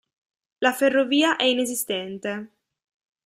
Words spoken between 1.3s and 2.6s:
è inesistente.